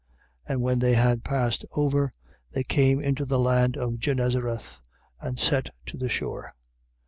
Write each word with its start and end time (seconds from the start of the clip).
6:53. 0.47 0.49
And 0.53 0.61
when 0.63 0.79
they 0.79 0.95
had 0.95 1.23
passed 1.23 1.63
over, 1.75 2.11
they 2.53 2.63
came 2.63 2.99
into 2.99 3.23
the 3.23 3.37
land 3.37 3.77
of 3.77 3.99
Genezareth, 3.99 4.81
and 5.19 5.37
set 5.37 5.69
to 5.85 5.95
the 5.95 6.09
shore. 6.09 6.49